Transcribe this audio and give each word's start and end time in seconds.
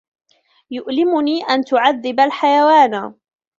يُؤْلِمُني 0.71 1.43
أَنْ 1.43 1.63
تُعَذِّبَ 1.63 2.19
الْحَيَوَانَ. 2.19 3.15